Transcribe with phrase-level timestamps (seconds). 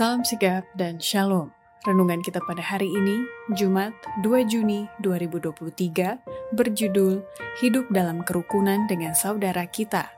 [0.00, 1.52] Salam sigap dan shalom.
[1.84, 3.20] Renungan kita pada hari ini,
[3.52, 3.92] Jumat
[4.24, 7.20] 2 Juni 2023, berjudul
[7.60, 10.08] Hidup dalam Kerukunan dengan Saudara Kita.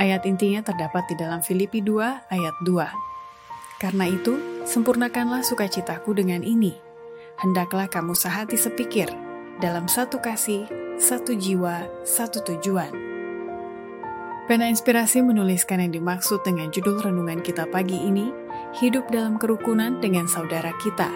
[0.00, 3.76] Ayat intinya terdapat di dalam Filipi 2 ayat 2.
[3.76, 6.72] Karena itu, sempurnakanlah sukacitaku dengan ini.
[7.44, 9.12] Hendaklah kamu sehati sepikir,
[9.60, 10.64] dalam satu kasih,
[10.96, 13.05] satu jiwa, satu tujuan.
[14.46, 18.30] Pena Inspirasi menuliskan yang dimaksud dengan judul renungan kita pagi ini,
[18.78, 21.10] Hidup dalam Kerukunan dengan Saudara Kita,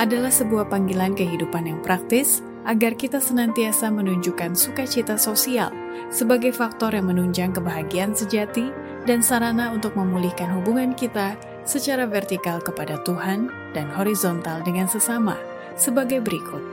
[0.00, 5.68] adalah sebuah panggilan kehidupan yang praktis agar kita senantiasa menunjukkan sukacita sosial
[6.08, 8.72] sebagai faktor yang menunjang kebahagiaan sejati
[9.04, 11.36] dan sarana untuk memulihkan hubungan kita
[11.68, 15.36] secara vertikal kepada Tuhan dan horizontal dengan sesama
[15.76, 16.64] sebagai berikut.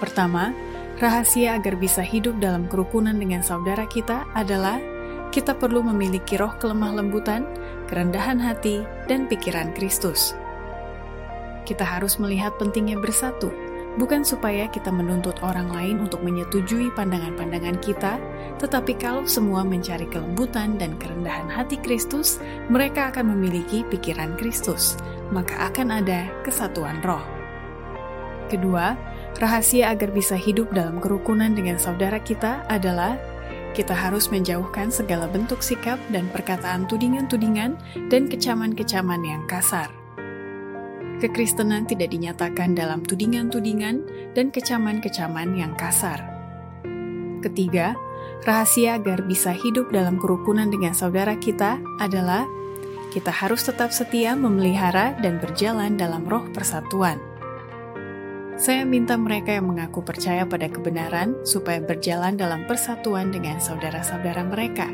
[0.00, 0.56] Pertama,
[0.96, 4.93] rahasia agar bisa hidup dalam kerukunan dengan saudara kita adalah
[5.34, 7.42] kita perlu memiliki roh kelemah lembutan,
[7.90, 10.30] kerendahan hati, dan pikiran Kristus.
[11.66, 13.50] Kita harus melihat pentingnya bersatu,
[13.98, 18.22] bukan supaya kita menuntut orang lain untuk menyetujui pandangan-pandangan kita,
[18.62, 22.38] tetapi kalau semua mencari kelembutan dan kerendahan hati Kristus,
[22.70, 24.94] mereka akan memiliki pikiran Kristus,
[25.34, 27.26] maka akan ada kesatuan roh.
[28.46, 28.94] Kedua,
[29.42, 33.18] rahasia agar bisa hidup dalam kerukunan dengan saudara kita adalah
[33.74, 37.74] kita harus menjauhkan segala bentuk sikap dan perkataan tudingan-tudingan
[38.08, 39.90] dan kecaman-kecaman yang kasar.
[41.18, 44.06] Kekristenan tidak dinyatakan dalam tudingan-tudingan
[44.38, 46.22] dan kecaman-kecaman yang kasar.
[47.42, 47.98] Ketiga,
[48.46, 52.46] rahasia agar bisa hidup dalam kerukunan dengan saudara kita adalah
[53.10, 57.33] kita harus tetap setia memelihara dan berjalan dalam roh persatuan.
[58.54, 64.86] Saya minta mereka yang mengaku percaya pada kebenaran supaya berjalan dalam persatuan dengan saudara-saudara mereka.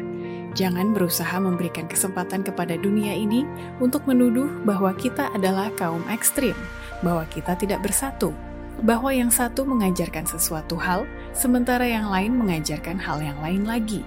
[0.57, 3.45] Jangan berusaha memberikan kesempatan kepada dunia ini
[3.77, 6.57] untuk menuduh bahwa kita adalah kaum ekstrim,
[7.05, 8.33] bahwa kita tidak bersatu,
[8.81, 11.05] bahwa yang satu mengajarkan sesuatu hal,
[11.37, 14.01] sementara yang lain mengajarkan hal yang lain lagi.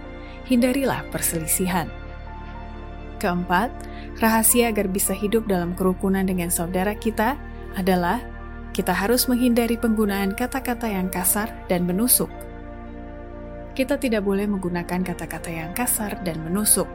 [0.50, 1.94] Hindarilah perselisihan.
[3.22, 3.70] Keempat,
[4.18, 7.38] rahasia agar bisa hidup dalam kerukunan dengan saudara kita
[7.78, 8.33] adalah
[8.74, 12.30] kita harus menghindari penggunaan kata-kata yang kasar dan menusuk.
[13.74, 16.90] Kita tidak boleh menggunakan kata-kata yang kasar dan menusuk.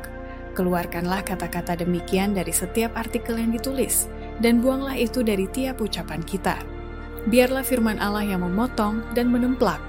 [0.54, 4.10] Keluarkanlah kata-kata demikian dari setiap artikel yang ditulis,
[4.42, 6.58] dan buanglah itu dari tiap ucapan kita.
[7.30, 9.82] Biarlah firman Allah yang memotong dan menemplak.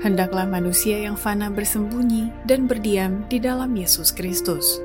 [0.00, 4.80] Hendaklah manusia yang fana bersembunyi dan berdiam di dalam Yesus Kristus.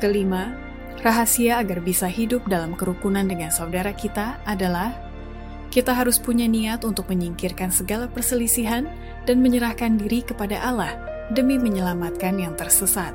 [0.00, 0.56] Kelima,
[1.04, 5.09] rahasia agar bisa hidup dalam kerukunan dengan saudara kita adalah
[5.70, 8.90] kita harus punya niat untuk menyingkirkan segala perselisihan
[9.24, 10.98] dan menyerahkan diri kepada Allah
[11.30, 13.14] demi menyelamatkan yang tersesat.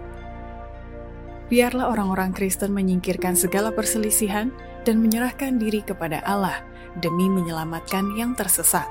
[1.52, 4.50] Biarlah orang-orang Kristen menyingkirkan segala perselisihan
[4.88, 6.64] dan menyerahkan diri kepada Allah
[6.98, 8.88] demi menyelamatkan yang tersesat.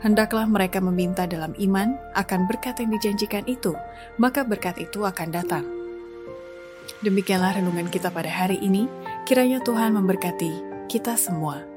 [0.00, 3.76] Hendaklah mereka meminta dalam iman akan berkat yang dijanjikan itu,
[4.16, 5.64] maka berkat itu akan datang.
[7.04, 8.88] Demikianlah renungan kita pada hari ini.
[9.28, 11.69] Kiranya Tuhan memberkati kita semua.